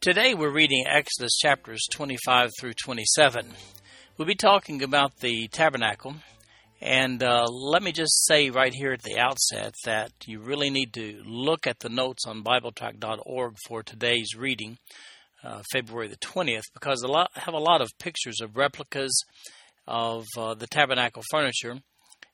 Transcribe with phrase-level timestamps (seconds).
[0.00, 3.48] Today we're reading Exodus chapters 25 through 27.
[4.16, 6.14] We'll be talking about the tabernacle.
[6.80, 10.94] And uh, let me just say right here at the outset that you really need
[10.94, 14.78] to look at the notes on BibleTrack.org for today's reading,
[15.44, 19.12] uh, February the 20th, because I have a lot of pictures of replicas
[19.86, 21.76] of uh, the tabernacle furniture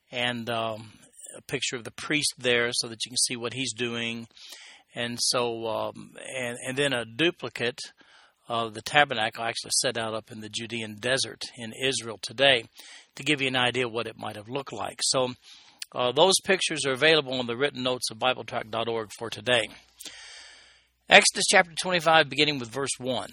[0.09, 0.93] and um,
[1.37, 4.27] a picture of the priest there so that you can see what he's doing.
[4.97, 7.79] And so, um, and, and then a duplicate
[8.49, 12.63] of the tabernacle actually set out up in the Judean desert in Israel today
[13.15, 14.99] to give you an idea what it might have looked like.
[15.03, 15.35] So,
[15.93, 19.67] uh, those pictures are available on the written notes of BibleTrack.org for today.
[21.07, 23.29] Exodus chapter 25, beginning with verse 1.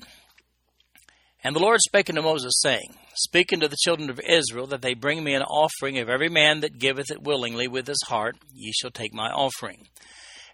[1.43, 4.93] And the Lord spake unto Moses, saying, Speak unto the children of Israel that they
[4.93, 8.71] bring me an offering of every man that giveth it willingly with his heart, ye
[8.73, 9.89] shall take my offering.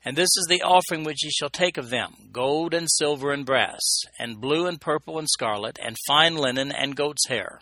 [0.04, 3.44] And this is the offering which ye shall take of them gold and silver and
[3.44, 7.60] brass, and blue and purple and scarlet, and fine linen and goat's hair,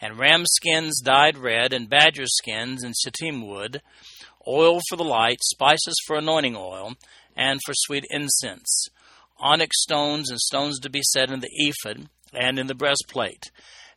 [0.00, 3.82] and ram skins dyed red, and badger skins and shittim wood,
[4.46, 6.94] oil for the light, spices for anointing oil,
[7.36, 8.86] and for sweet incense,
[9.38, 13.50] onyx stones and stones to be set in the ephod and in the breastplate.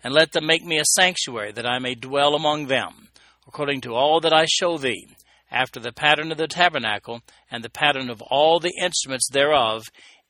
[0.03, 3.09] And let them make me a sanctuary, that I may dwell among them,
[3.48, 5.08] according to all that I show thee,
[5.51, 9.83] after the pattern of the tabernacle, and the pattern of all the instruments thereof,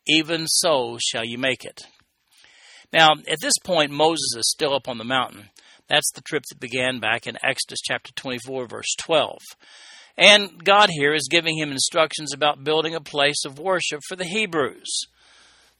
[0.07, 1.81] even so shall ye make it.
[2.93, 5.49] Now, at this point, Moses is still up on the mountain.
[5.89, 9.39] That's the trip that began back in Exodus chapter 24, verse 12.
[10.17, 14.25] And God here is giving him instructions about building a place of worship for the
[14.25, 15.07] Hebrews.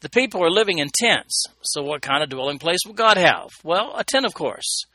[0.01, 3.49] The people are living in tents, so what kind of dwelling place will God have?
[3.63, 4.85] Well, a tent, of course.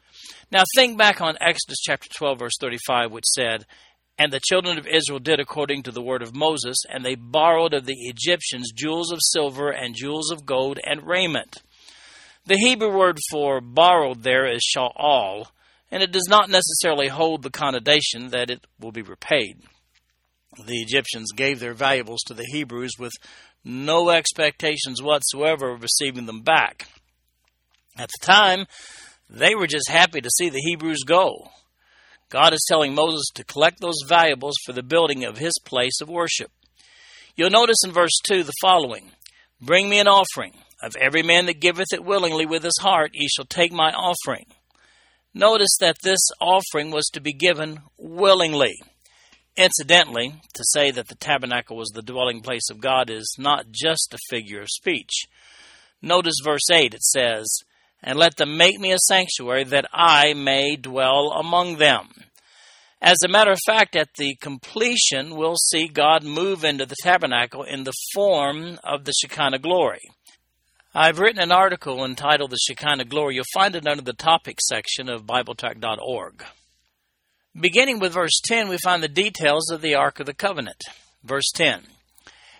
[0.52, 3.66] Now, think back on Exodus chapter 12, verse 35, which said,
[4.18, 7.74] And the children of Israel did according to the word of Moses, and they borrowed
[7.74, 11.62] of the Egyptians jewels of silver and jewels of gold and raiment.
[12.44, 15.46] The Hebrew word for borrowed there is sha'al,
[15.90, 19.62] and it does not necessarily hold the connotation that it will be repaid.
[20.56, 23.12] The Egyptians gave their valuables to the Hebrews with
[23.64, 26.88] no expectations whatsoever of receiving them back.
[27.96, 28.66] At the time,
[29.30, 31.48] they were just happy to see the Hebrews go.
[32.32, 36.08] God is telling Moses to collect those valuables for the building of his place of
[36.08, 36.50] worship.
[37.36, 39.10] You'll notice in verse 2 the following
[39.60, 40.54] Bring me an offering.
[40.82, 44.46] Of every man that giveth it willingly with his heart, ye shall take my offering.
[45.34, 48.76] Notice that this offering was to be given willingly.
[49.54, 54.14] Incidentally, to say that the tabernacle was the dwelling place of God is not just
[54.14, 55.26] a figure of speech.
[56.00, 57.46] Notice verse 8 it says,
[58.02, 62.08] And let them make me a sanctuary that I may dwell among them.
[63.00, 67.64] As a matter of fact, at the completion, we'll see God move into the tabernacle
[67.64, 70.02] in the form of the Shekinah glory.
[70.94, 73.36] I've written an article entitled The Shekinah Glory.
[73.36, 76.44] You'll find it under the topic section of BibleTrack.org.
[77.58, 80.82] Beginning with verse 10, we find the details of the Ark of the Covenant.
[81.24, 81.82] Verse 10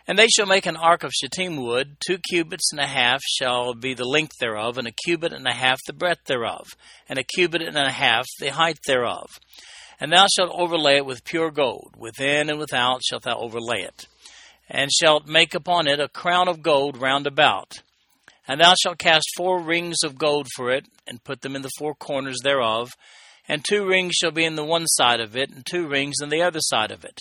[0.07, 3.75] And they shall make an ark of shittim wood, two cubits and a half shall
[3.75, 6.67] be the length thereof, and a cubit and a half the breadth thereof,
[7.09, 9.29] and a cubit and a half the height thereof.
[10.01, 14.07] And thou shalt overlay it with pure gold, within and without shalt thou overlay it,
[14.69, 17.73] and shalt make upon it a crown of gold round about.
[18.49, 21.71] And thou shalt cast four rings of gold for it, and put them in the
[21.79, 22.91] four corners thereof
[23.49, 26.29] and two rings shall be in the one side of it, and two rings in
[26.29, 27.21] the other side of it.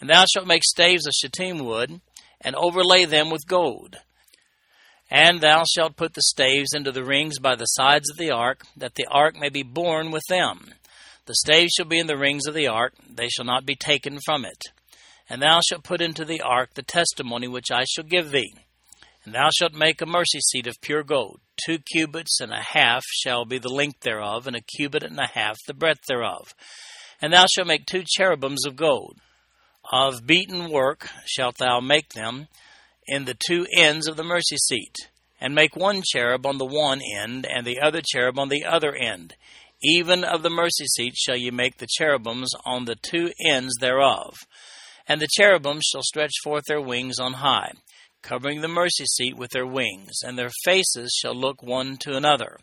[0.00, 2.00] And thou shalt make staves of shittim wood,
[2.40, 3.96] and overlay them with gold.
[5.10, 8.64] And thou shalt put the staves into the rings by the sides of the ark,
[8.76, 10.74] that the ark may be borne with them.
[11.26, 14.18] The staves shall be in the rings of the ark, they shall not be taken
[14.24, 14.62] from it.
[15.28, 18.54] And thou shalt put into the ark the testimony which I shall give thee.
[19.24, 21.40] And thou shalt make a mercy seat of pure gold.
[21.66, 25.26] Two cubits and a half shall be the length thereof, and a cubit and a
[25.26, 26.54] half the breadth thereof.
[27.20, 29.18] And thou shalt make two cherubims of gold.
[29.90, 32.48] Of beaten work shalt thou make them
[33.06, 34.94] in the two ends of the mercy seat.
[35.40, 38.94] And make one cherub on the one end, and the other cherub on the other
[38.94, 39.34] end.
[39.82, 44.34] Even of the mercy seat shall ye make the cherubims on the two ends thereof.
[45.06, 47.72] And the cherubims shall stretch forth their wings on high
[48.22, 52.58] covering the mercy seat with their wings, and their faces shall look one to another.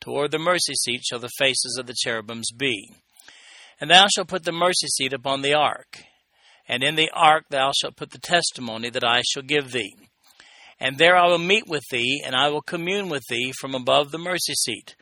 [0.00, 2.94] Toward the mercy seat shall the faces of the cherubims be.
[3.80, 6.04] And thou shalt put the mercy seat upon the ark,
[6.70, 9.92] and in the ark thou shalt put the testimony that I shall give thee.
[10.78, 14.12] And there I will meet with thee, and I will commune with thee from above
[14.12, 14.94] the mercy seat,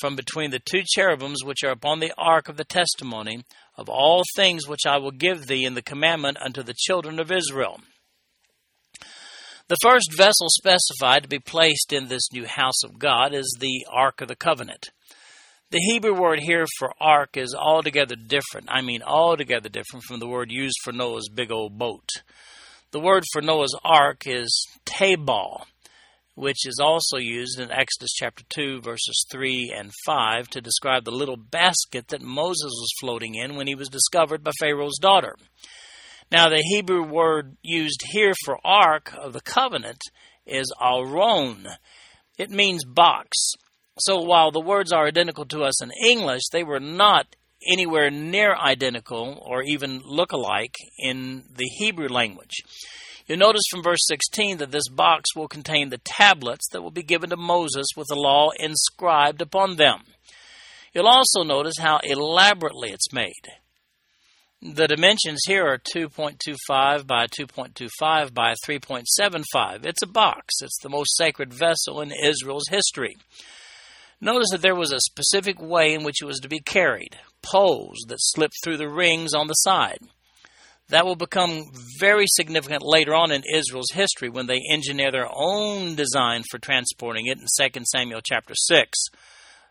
[0.00, 3.42] from between the two cherubims which are upon the ark of the testimony,
[3.76, 7.32] of all things which I will give thee in the commandment unto the children of
[7.32, 7.80] Israel.
[9.66, 13.84] The first vessel specified to be placed in this new house of God is the
[13.92, 14.90] Ark of the Covenant.
[15.70, 18.66] The Hebrew word here for ark is altogether different.
[18.68, 22.08] I mean, altogether different from the word used for Noah's big old boat.
[22.90, 25.66] The word for Noah's ark is tabal,
[26.34, 31.12] which is also used in Exodus chapter 2, verses 3 and 5, to describe the
[31.12, 35.36] little basket that Moses was floating in when he was discovered by Pharaoh's daughter.
[36.32, 40.00] Now, the Hebrew word used here for ark of the covenant
[40.44, 41.68] is aron.
[42.38, 43.52] It means box.
[43.98, 47.26] So while the words are identical to us in English, they were not
[47.70, 52.62] anywhere near identical or even look alike in the Hebrew language.
[53.26, 57.02] You'll notice from verse 16 that this box will contain the tablets that will be
[57.02, 60.00] given to Moses with the law inscribed upon them.
[60.92, 63.46] You'll also notice how elaborately it's made.
[64.62, 69.86] The dimensions here are 2.25 by 2.25 by 3.75.
[69.86, 70.54] It's a box.
[70.60, 73.16] It's the most sacred vessel in Israel's history.
[74.20, 78.04] Notice that there was a specific way in which it was to be carried poles
[78.08, 79.98] that slipped through the rings on the side.
[80.88, 81.62] That will become
[82.00, 87.26] very significant later on in Israel's history when they engineer their own design for transporting
[87.26, 88.98] it in 2 Samuel chapter 6.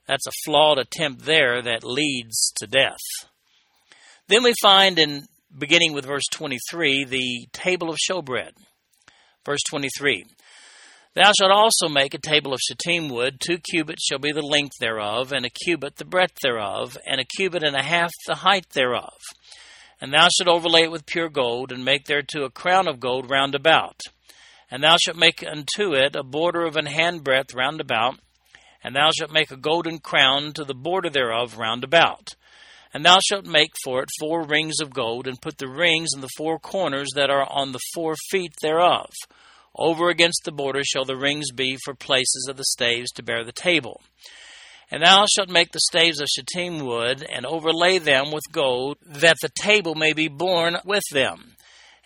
[0.08, 2.98] That's a flawed attempt there that leads to death.
[4.28, 5.26] Then we find in
[5.56, 8.52] beginning with verse 23 the table of showbread.
[9.46, 10.26] Verse 23
[11.16, 14.78] Thou shalt also make a table of shittim wood, two cubits shall be the length
[14.80, 18.70] thereof, and a cubit the breadth thereof, and a cubit and a half the height
[18.74, 19.18] thereof.
[20.00, 23.30] And thou shalt overlay it with pure gold, and make thereto a crown of gold
[23.30, 24.00] round about.
[24.70, 28.20] And thou shalt make unto it a border of an handbreadth round about,
[28.84, 32.30] and thou shalt make a golden crown to the border thereof round about.
[32.94, 36.22] And thou shalt make for it four rings of gold, and put the rings in
[36.22, 39.10] the four corners that are on the four feet thereof.
[39.76, 43.44] Over against the border shall the rings be for places of the staves to bear
[43.44, 44.02] the table.
[44.92, 49.38] And thou shalt make the staves of shittim wood, and overlay them with gold, that
[49.42, 51.56] the table may be borne with them.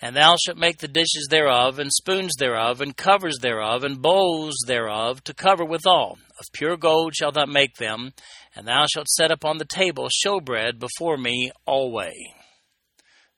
[0.01, 4.55] And thou shalt make the dishes thereof, and spoons thereof, and covers thereof, and bowls
[4.67, 6.17] thereof, to cover withal.
[6.37, 8.11] Of pure gold shalt thou make them,
[8.53, 12.13] and thou shalt set upon the table showbread before me alway.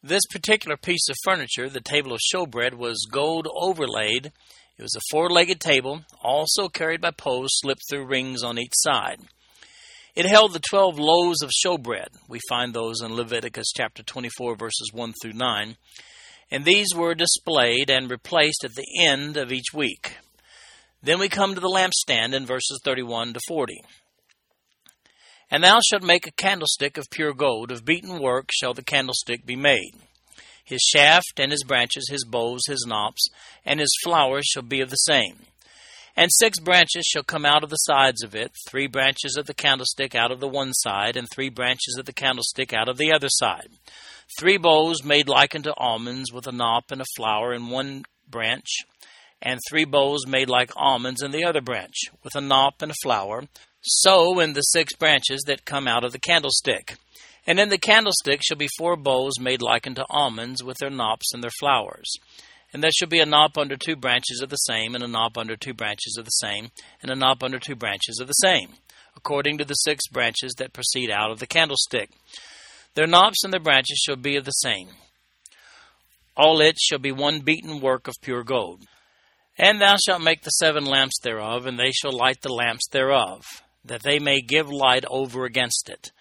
[0.06, 4.26] This particular piece of furniture, the table of showbread, was gold overlaid.
[4.78, 8.70] It was a four legged table, also carried by poles slipped through rings on each
[8.74, 9.18] side.
[10.14, 12.06] It held the twelve loaves of showbread.
[12.28, 15.76] We find those in Leviticus chapter 24, verses 1 through 9.
[16.52, 20.18] And these were displayed and replaced at the end of each week.
[21.02, 23.74] Then we come to the lampstand in verses 31 to 40.
[25.50, 29.46] And thou shalt make a candlestick of pure gold, of beaten work shall the candlestick
[29.46, 29.92] be made.
[30.64, 33.28] His shaft and his branches, his bowls, his knops,
[33.64, 35.46] and his flowers shall be of the same.
[36.16, 39.54] And six branches shall come out of the sides of it, three branches of the
[39.54, 43.12] candlestick out of the one side, and three branches of the candlestick out of the
[43.12, 43.68] other side.
[44.40, 48.78] Three bowls made like unto almonds, with a knop and a flower in one branch,
[49.40, 52.96] and three bowls made like almonds in the other branch, with a knop and a
[53.02, 53.44] flower,
[53.86, 56.96] so in the six branches that come out of the candlestick.
[57.46, 61.32] And in the candlestick shall be four bowls made like unto almonds, with their knops
[61.32, 62.12] and their flowers.
[62.72, 65.38] And there shall be a knop under two branches of the same, and a knop
[65.38, 68.70] under two branches of the same, and a knop under two branches of the same,
[69.16, 72.10] according to the six branches that proceed out of the candlestick.
[72.94, 74.88] Their knops and their branches shall be of the same.
[76.36, 78.82] All it shall be one beaten work of pure gold.
[79.56, 83.44] And thou shalt make the seven lamps thereof, and they shall light the lamps thereof
[83.88, 86.12] that they may give light over against it.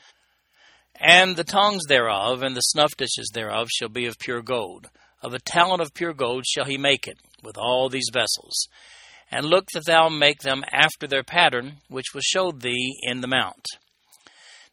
[0.99, 4.87] And the tongues thereof and the snuff dishes thereof shall be of pure gold.
[5.21, 8.67] Of a talent of pure gold shall he make it, with all these vessels.
[9.31, 13.27] And look that thou make them after their pattern, which was showed thee in the
[13.27, 13.65] mount.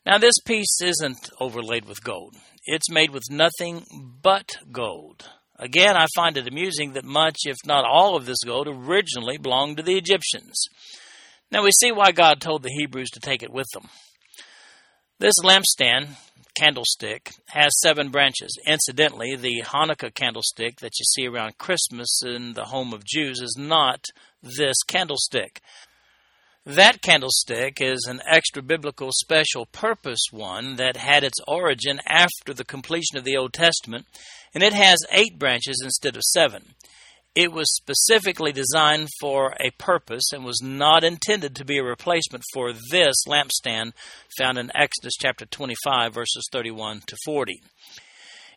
[0.04, 3.84] Now, this piece isn't overlaid with gold, it's made with nothing
[4.22, 5.28] but gold.
[5.58, 9.76] Again, I find it amusing that much, if not all of this gold, originally belonged
[9.76, 10.64] to the Egyptians.
[11.52, 13.90] Now we see why God told the Hebrews to take it with them.
[15.18, 16.16] This lampstand
[16.54, 18.58] candlestick has seven branches.
[18.66, 23.54] Incidentally, the Hanukkah candlestick that you see around Christmas in the home of Jews is
[23.58, 24.06] not
[24.42, 25.60] this candlestick.
[26.64, 32.64] That candlestick is an extra biblical special purpose one that had its origin after the
[32.64, 34.06] completion of the Old Testament,
[34.54, 36.74] and it has eight branches instead of seven.
[37.34, 42.44] It was specifically designed for a purpose and was not intended to be a replacement
[42.52, 43.92] for this lampstand
[44.36, 47.62] found in Exodus chapter 25, verses 31 to 40.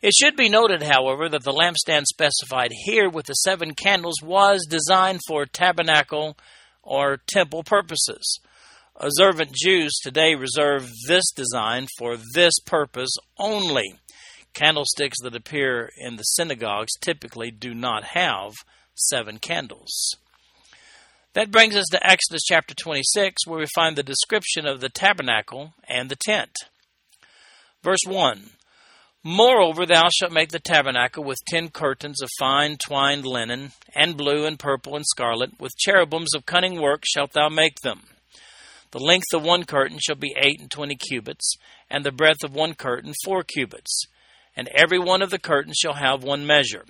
[0.02, 4.66] It should be noted, however, that the lampstand specified here with the seven candles was
[4.68, 6.36] designed for tabernacle
[6.82, 8.40] or temple purposes.
[8.96, 13.94] Observant Jews today reserve this design for this purpose only.
[14.56, 18.54] Candlesticks that appear in the synagogues typically do not have
[18.94, 20.16] seven candles.
[21.34, 25.74] That brings us to Exodus chapter 26, where we find the description of the tabernacle
[25.86, 26.56] and the tent.
[27.82, 28.48] Verse 1
[29.22, 34.46] Moreover, thou shalt make the tabernacle with ten curtains of fine twined linen, and blue,
[34.46, 35.60] and purple, and scarlet.
[35.60, 38.04] With cherubims of cunning work shalt thou make them.
[38.92, 41.56] The length of one curtain shall be eight and twenty cubits,
[41.90, 44.06] and the breadth of one curtain four cubits
[44.56, 46.84] and every one of the curtains shall have one measure.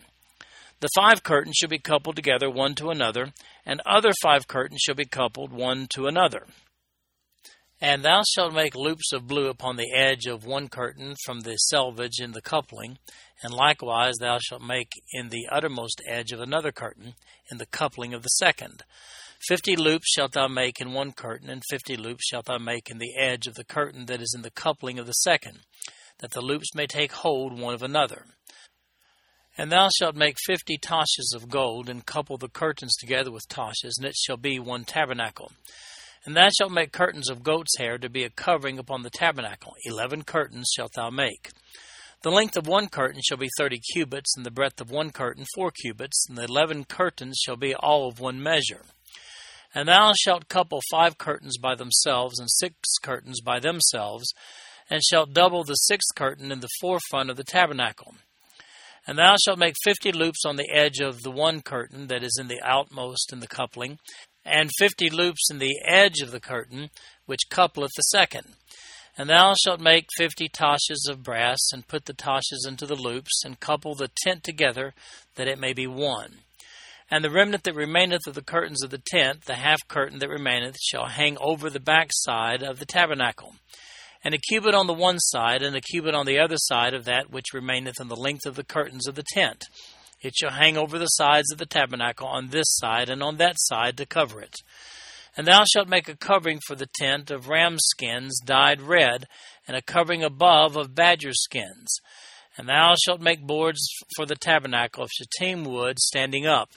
[0.80, 3.32] The five curtains shall be coupled together one to another,
[3.64, 6.46] and other five curtains shall be coupled one to another.
[7.80, 11.56] And thou shalt make loops of blue upon the edge of one curtain from the
[11.56, 12.99] selvage in the coupling,
[13.42, 17.14] and likewise thou shalt make in the uttermost edge of another curtain,
[17.50, 18.82] in the coupling of the second.
[19.46, 22.99] Fifty loops shalt thou make in one curtain, and fifty loops shalt thou make in
[22.99, 25.61] the edge of the curtain that is in the coupling of the second
[26.20, 28.25] that the loops may take hold one of another.
[29.58, 33.96] And thou shalt make fifty taches of gold, and couple the curtains together with taches,
[33.99, 35.50] and it shall be one tabernacle.
[36.25, 39.75] And thou shalt make curtains of goat's hair to be a covering upon the tabernacle.
[39.85, 41.50] Eleven curtains shalt thou make.
[42.23, 45.46] The length of one curtain shall be thirty cubits, and the breadth of one curtain
[45.54, 48.82] four cubits, and the eleven curtains shall be all of one measure.
[49.75, 54.32] And thou shalt couple five curtains by themselves, and six curtains by themselves,
[54.88, 58.14] and shalt double the sixth curtain in the forefront of the tabernacle.
[59.06, 62.38] And thou shalt make fifty loops on the edge of the one curtain that is
[62.40, 63.98] in the outmost in the coupling,
[64.44, 66.90] and fifty loops in the edge of the curtain
[67.24, 68.54] which coupleth the second.
[69.18, 73.42] And thou shalt make fifty taches of brass, and put the taches into the loops,
[73.44, 74.92] and couple the tent together,
[75.36, 76.38] that it may be one.
[77.08, 80.28] And the remnant that remaineth of the curtains of the tent, the half curtain that
[80.28, 83.54] remaineth, shall hang over the backside of the tabernacle
[84.25, 87.04] and a cubit on the one side, and a cubit on the other side of
[87.04, 89.64] that which remaineth in the length of the curtains of the tent.
[90.23, 93.56] It shall hang over the sides of the tabernacle on this side and on that
[93.58, 94.56] side to cover it.
[95.37, 99.28] And thou shalt make a covering for the tent of ram skins dyed red,
[99.68, 101.99] and a covering above of badger skins.
[102.56, 106.70] And thou shalt make boards for the tabernacle of shittim wood standing up.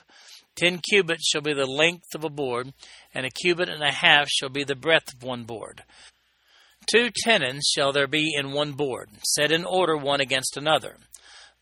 [0.56, 2.74] Ten cubits shall be the length of a board,
[3.14, 5.84] and a cubit and a half shall be the breadth of one board.
[6.92, 10.98] Two tenons shall there be in one board, set in order one against another.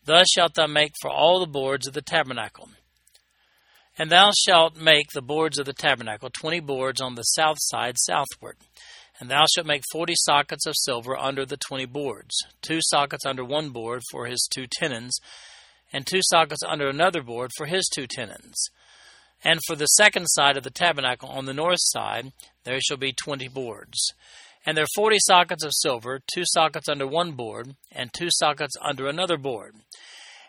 [0.04, 2.70] Thus shalt thou make for all the boards of the tabernacle.
[3.98, 7.96] And thou shalt make the boards of the tabernacle twenty boards on the south side
[7.98, 8.56] southward.
[9.20, 13.44] And thou shalt make forty sockets of silver under the twenty boards, two sockets under
[13.44, 15.18] one board for his two tenons,
[15.92, 18.70] and two sockets under another board for his two tenons.
[19.44, 22.32] And for the second side of the tabernacle on the north side
[22.64, 24.12] there shall be twenty boards.
[24.68, 28.74] And there are forty sockets of silver, two sockets under one board, and two sockets
[28.82, 29.76] under another board.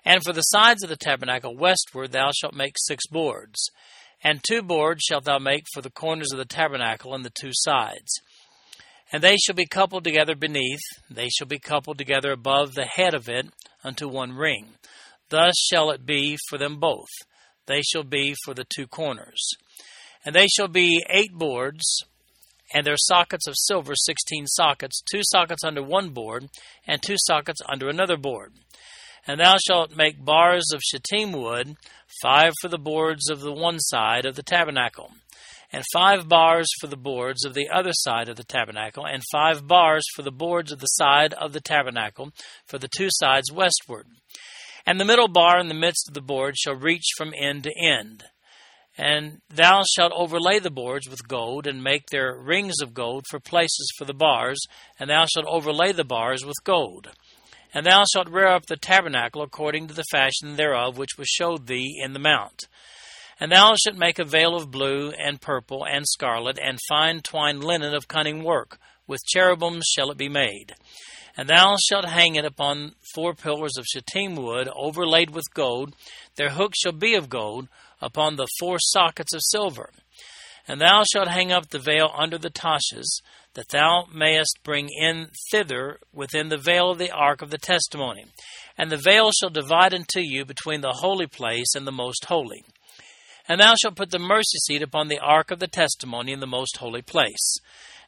[0.04, 3.70] And for the sides of the tabernacle westward thou shalt make six boards.
[4.22, 7.52] And two boards shalt thou make for the corners of the tabernacle and the two
[7.54, 8.12] sides.
[9.14, 13.14] And they shall be coupled together beneath, they shall be coupled together above the head
[13.14, 13.46] of it
[13.86, 14.74] unto one ring.
[15.30, 17.08] Thus shall it be for them both.
[17.68, 19.48] They shall be for the two corners.
[20.26, 22.04] And they shall be eight boards,
[22.74, 26.50] and their sockets of silver sixteen sockets, two sockets under one board,
[26.88, 28.54] and two sockets under another board.
[29.28, 31.76] And thou shalt make bars of shittim wood,
[32.22, 35.12] five for the boards of the one side of the tabernacle,
[35.72, 39.68] and five bars for the boards of the other side of the tabernacle, and five
[39.68, 42.32] bars for the boards of the side of the tabernacle,
[42.66, 44.08] for the two sides westward.
[44.86, 47.72] And the middle bar in the midst of the board shall reach from end to
[47.78, 48.24] end.
[49.00, 53.40] And thou shalt overlay the boards with gold, and make their rings of gold for
[53.40, 54.60] places for the bars,
[55.00, 57.08] and thou shalt overlay the bars with gold.
[57.74, 61.68] And thou shalt rear up the tabernacle according to the fashion thereof which was showed
[61.68, 62.68] thee in the mount.
[63.40, 67.64] And thou shalt make a veil of blue, and purple, and scarlet, and fine twined
[67.64, 68.80] linen of cunning work.
[69.08, 70.76] With cherubims shall it be made.
[71.38, 75.96] And thou shalt hang it upon four pillars of shittim wood, overlaid with gold.
[76.40, 77.68] Their hooks shall be of gold,
[78.02, 79.92] upon the four sockets of silver.
[80.70, 83.22] And thou shalt hang up the veil under the taches,
[83.56, 88.24] that thou mayest bring in thither within the veil of the ark of the testimony.
[88.78, 92.64] And the veil shall divide unto you between the holy place and the most holy.
[93.50, 96.48] And thou shalt put the mercy seat upon the ark of the testimony in the
[96.48, 97.58] most holy place.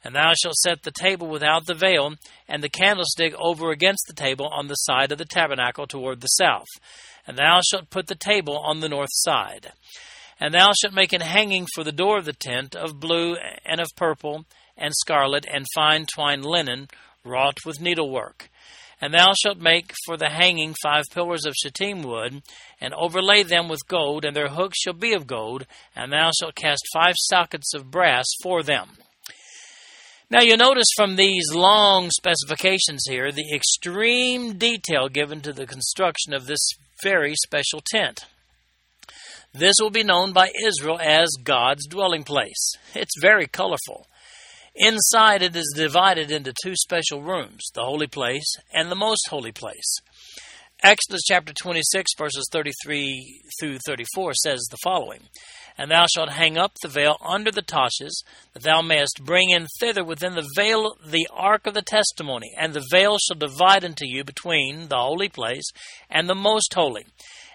[0.02, 2.14] And thou shalt set the table without the veil,
[2.48, 6.28] and the candlestick over against the table on the side of the tabernacle toward the
[6.28, 6.68] south.
[7.26, 9.72] And thou shalt put the table on the north side.
[10.40, 13.80] And thou shalt make an hanging for the door of the tent of blue and
[13.80, 14.44] of purple
[14.76, 16.88] and scarlet and fine twined linen,
[17.24, 18.50] wrought with needlework.
[19.00, 22.42] And thou shalt make for the hanging five pillars of shittim wood,
[22.80, 26.54] and overlay them with gold, and their hooks shall be of gold, and thou shalt
[26.54, 28.90] cast five sockets of brass for them.
[30.30, 36.32] Now you notice from these long specifications here the extreme detail given to the construction
[36.32, 36.70] of this
[37.02, 38.26] very special tent.
[39.52, 42.74] This will be known by Israel as God's dwelling place.
[42.94, 44.06] It's very colorful.
[44.74, 49.52] Inside it is divided into two special rooms, the holy place and the most holy
[49.52, 49.98] place.
[50.82, 55.20] Exodus chapter 26, verses 33 through 34 says the following
[55.78, 59.66] and thou shalt hang up the veil under the taches, that thou mayest bring in
[59.80, 64.04] thither within the veil the ark of the testimony, and the veil shall divide unto
[64.06, 65.70] you between the holy place
[66.10, 67.06] and the most holy.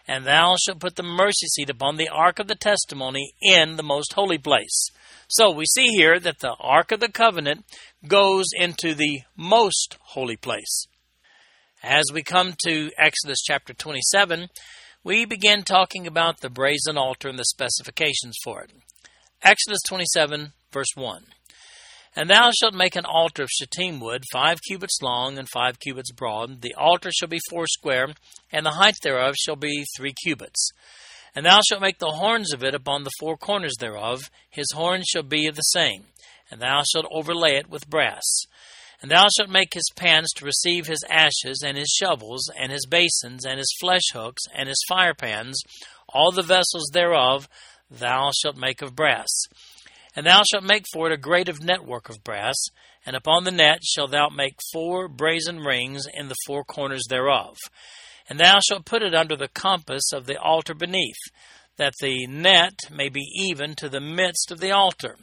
[0.08, 3.84] And thou shalt put the mercy seat upon the ark of the testimony in the
[3.84, 4.90] most holy place.
[5.28, 7.66] So we see here that the ark of the covenant
[8.08, 10.88] goes into the most holy place.
[11.84, 14.48] As we come to Exodus chapter 27,
[15.08, 18.72] we begin talking about the brazen altar and the specifications for it.
[19.42, 21.24] Exodus 27, verse 1.
[22.14, 26.12] And thou shalt make an altar of shittim wood, five cubits long and five cubits
[26.12, 26.62] broad.
[26.62, 28.08] The altar shall be foursquare,
[28.52, 30.72] and the height thereof shall be three cubits.
[31.34, 34.30] And thou shalt make the horns of it upon the four corners thereof.
[34.50, 36.08] His horns shall be of the same.
[36.52, 38.26] And thou shalt overlay it with brass.
[39.02, 42.88] And thou shalt make his pans to receive his ashes, and his shovels, and his
[42.88, 45.62] basins, and his flesh hooks, and his fire pans,
[46.10, 47.48] all the vessels thereof
[47.92, 49.30] thou shalt make of brass.
[50.16, 52.56] And thou shalt make for it a grate of network of brass,
[53.06, 57.56] and upon the net shalt thou make four brazen rings in the four corners thereof.
[58.28, 61.20] And thou shalt put it under the compass of the altar beneath,
[61.78, 65.18] that the net may be even to the midst of the altar.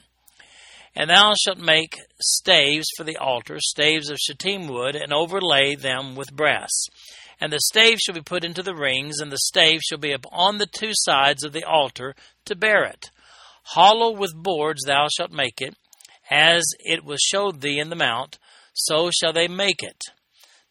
[0.96, 6.14] And thou shalt make staves for the altar, staves of shittim wood, and overlay them
[6.14, 6.70] with brass.
[7.40, 10.58] And the staves shall be put into the rings, and the staves shall be upon
[10.58, 13.10] the two sides of the altar to bear it.
[13.68, 15.74] Hollow with boards thou shalt make it,
[16.30, 18.38] as it was showed thee in the mount,
[18.72, 20.00] so shall they make it.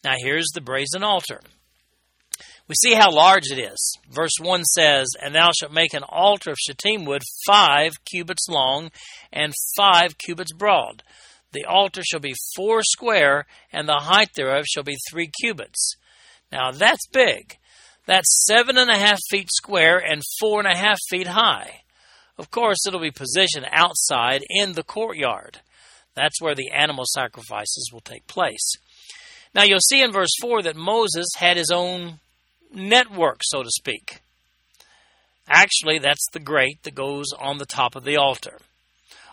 [0.04, 1.42] Now here's the brazen altar.
[2.68, 3.98] We see how large it is.
[4.10, 8.90] Verse 1 says, And thou shalt make an altar of shittim wood five cubits long
[9.32, 11.04] and five cubits broad.
[11.52, 15.96] The altar shall be four square, and the height thereof shall be three cubits.
[16.52, 17.58] Now that's big.
[18.06, 21.82] That's seven and a half feet square and four and a half feet high.
[22.38, 25.60] Of course, it'll be positioned outside in the courtyard.
[26.16, 28.74] That's where the animal sacrifices will take place.
[29.54, 32.20] Now, you'll see in verse 4 that Moses had his own
[32.74, 34.22] network, so to speak.
[35.48, 38.58] Actually, that's the grate that goes on the top of the altar.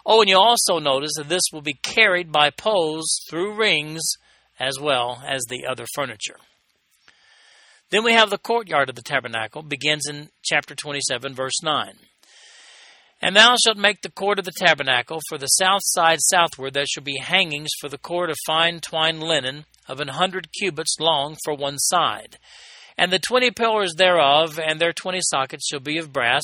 [0.05, 4.03] Oh, and you also notice that this will be carried by poles through rings
[4.59, 6.37] as well as the other furniture.
[7.90, 11.94] Then we have the courtyard of the tabernacle, begins in chapter 27, verse 9.
[13.22, 16.72] And thou shalt make the court of the tabernacle for the south side southward.
[16.72, 20.96] There shall be hangings for the cord of fine twined linen of an hundred cubits
[20.98, 22.38] long for one side.
[22.98, 26.42] And the twenty pillars thereof and their twenty sockets shall be of brass.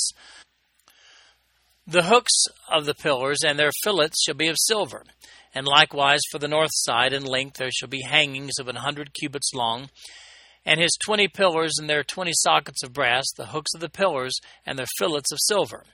[1.87, 5.04] The hooks of the pillars and their fillets shall be of silver.
[5.54, 9.14] And likewise for the north side in length there shall be hangings of an hundred
[9.14, 9.90] cubits long.
[10.64, 14.35] And his twenty pillars and their twenty sockets of brass, the hooks of the pillars
[14.66, 15.85] and their fillets of silver.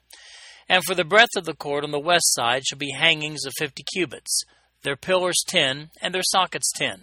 [0.69, 3.53] And for the breadth of the court on the west side shall be hangings of
[3.59, 4.45] fifty cubits,
[4.83, 7.03] their pillars ten, and their sockets ten.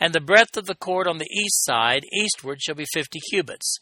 [0.00, 3.78] And the breadth of the court on the east side, eastward, shall be fifty cubits.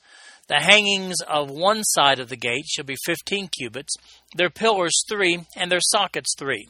[0.49, 3.95] The hangings of one side of the gate shall be fifteen cubits,
[4.35, 6.69] their pillars three, and their sockets three.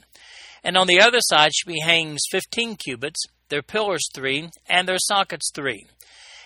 [0.65, 4.99] And on the other side shall be hangings fifteen cubits, their pillars three, and their
[4.99, 5.87] sockets three.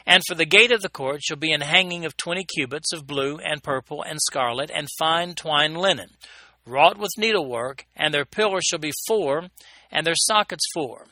[0.06, 3.06] And for the gate of the court shall be an hanging of twenty cubits of
[3.06, 6.10] blue and purple and scarlet and fine twined linen,
[6.66, 9.44] wrought with needlework, and their pillars shall be four,
[9.90, 11.06] and their sockets four.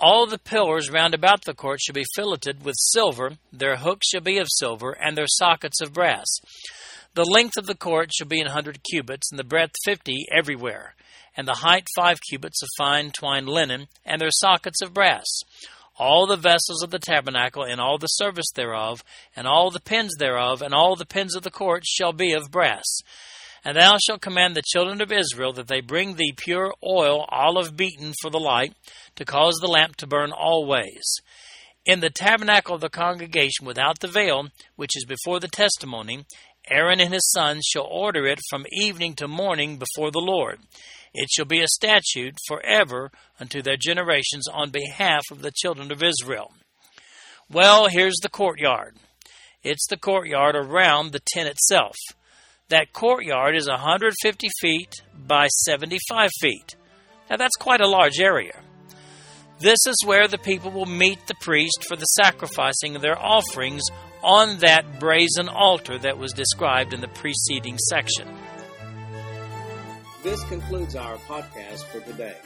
[0.00, 4.22] All the pillars round about the court shall be filleted with silver, their hooks shall
[4.22, 6.26] be of silver, and their sockets of brass.
[7.12, 10.94] The length of the court shall be an hundred cubits, and the breadth fifty everywhere,
[11.36, 15.26] and the height five cubits of fine twined linen, and their sockets of brass.
[15.98, 19.04] All the vessels of the tabernacle, and all the service thereof,
[19.36, 22.50] and all the pins thereof, and all the pins of the court shall be of
[22.50, 23.02] brass.
[23.64, 27.76] And thou shalt command the children of Israel that they bring thee pure oil, olive
[27.76, 28.74] beaten for the light,
[29.16, 31.02] to cause the lamp to burn always.
[31.84, 36.24] In the tabernacle of the congregation without the veil, which is before the testimony,
[36.70, 40.60] Aaron and his sons shall order it from evening to morning before the Lord.
[41.12, 46.02] It shall be a statute forever unto their generations on behalf of the children of
[46.02, 46.52] Israel.
[47.50, 48.96] Well, here's the courtyard.
[49.62, 51.96] It's the courtyard around the tent itself.
[52.70, 56.76] That courtyard is 150 feet by 75 feet.
[57.28, 58.62] Now, that's quite a large area.
[59.58, 63.82] This is where the people will meet the priest for the sacrificing of their offerings
[64.22, 68.28] on that brazen altar that was described in the preceding section.
[70.22, 72.36] This concludes our podcast for today.